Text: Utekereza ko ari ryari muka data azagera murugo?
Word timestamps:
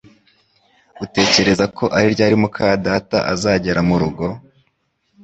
Utekereza 1.05 1.65
ko 1.77 1.83
ari 1.97 2.07
ryari 2.13 2.35
muka 2.43 2.65
data 2.85 3.17
azagera 3.33 3.79
murugo? 3.87 4.25